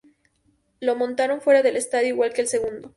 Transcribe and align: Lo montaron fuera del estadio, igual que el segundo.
Lo 0.79 0.95
montaron 0.95 1.41
fuera 1.41 1.61
del 1.61 1.75
estadio, 1.77 2.07
igual 2.07 2.33
que 2.33 2.41
el 2.41 2.47
segundo. 2.47 2.89